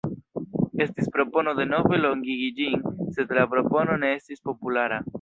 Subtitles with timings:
[0.85, 5.05] Estis propono denove longigi ĝin, sed la propono ne estis populara.